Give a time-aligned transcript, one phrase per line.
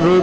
[0.00, 0.21] Ruby.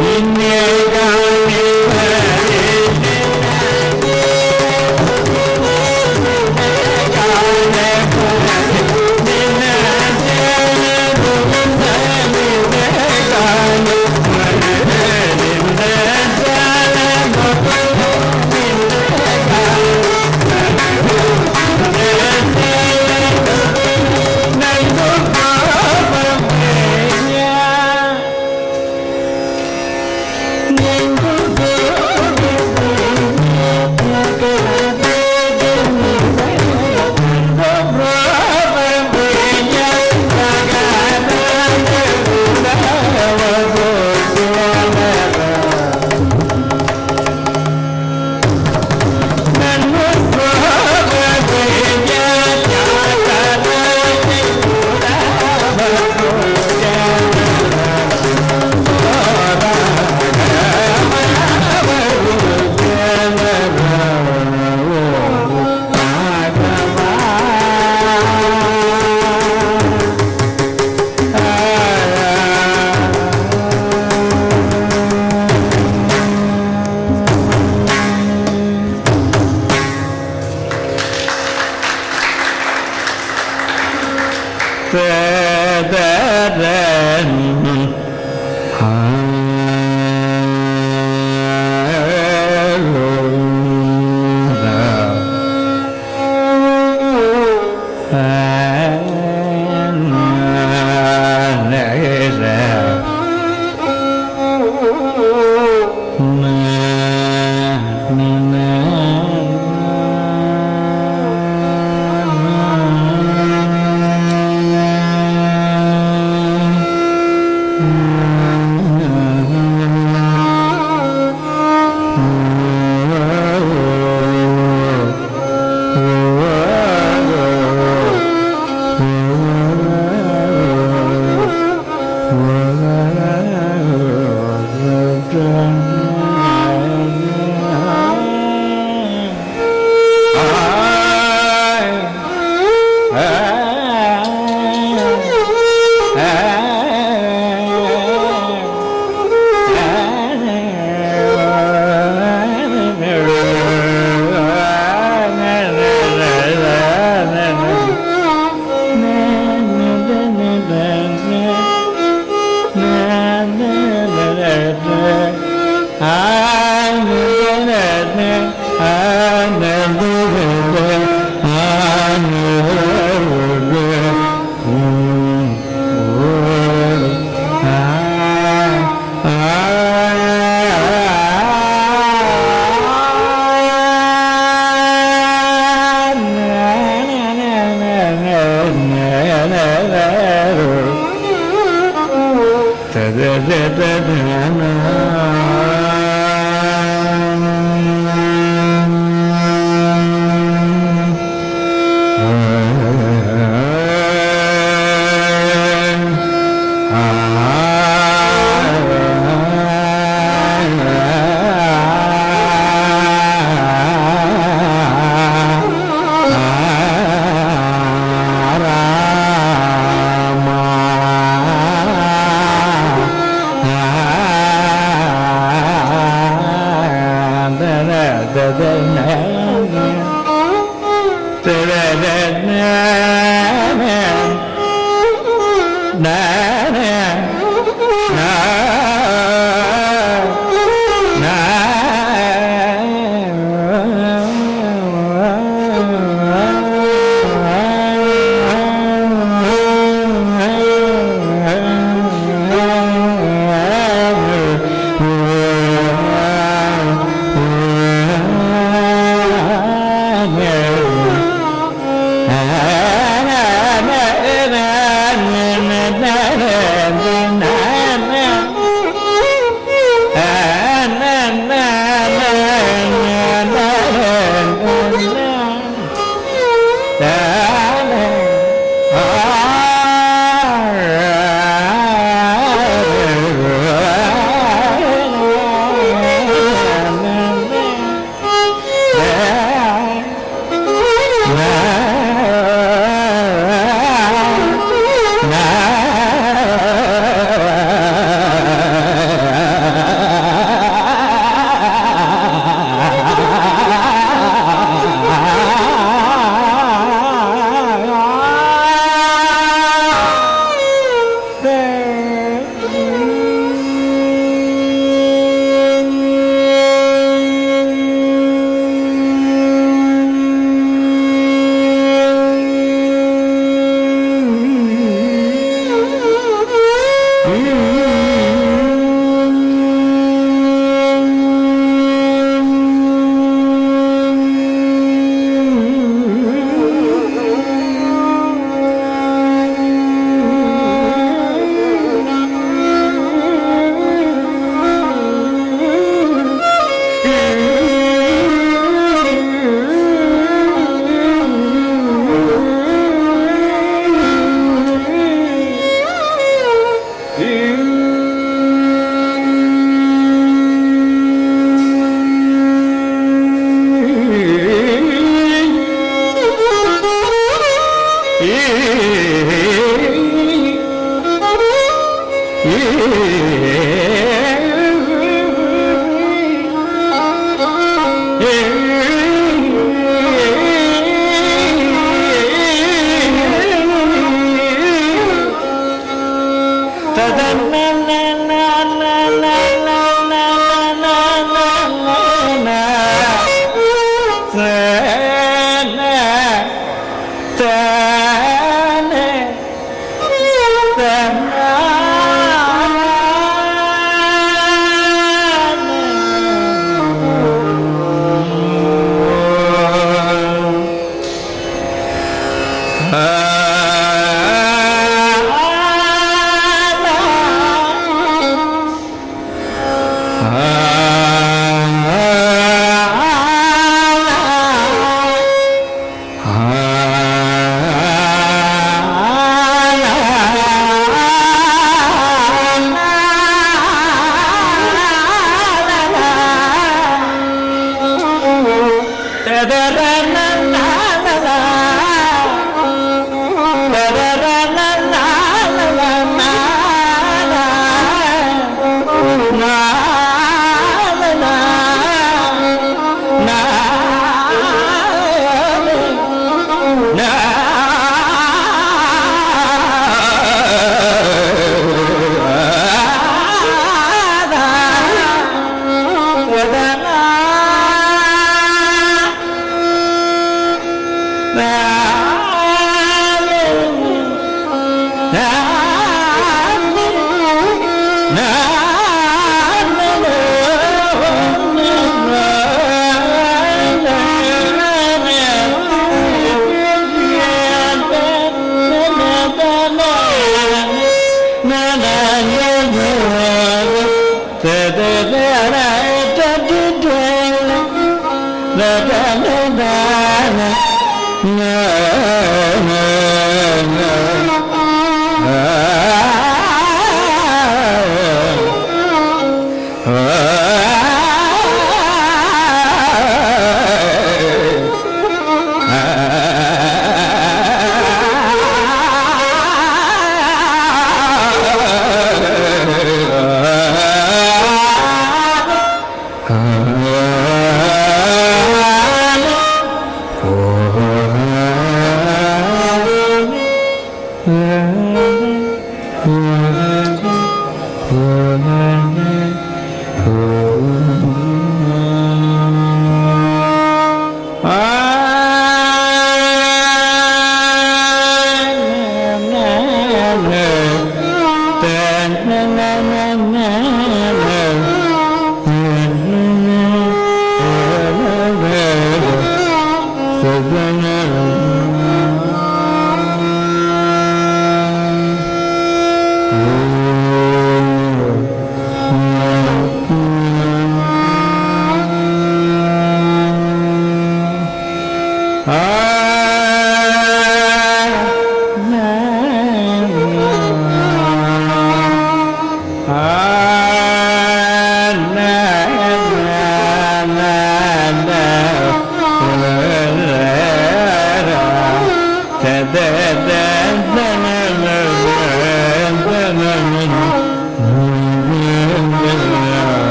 [0.00, 0.69] Amen.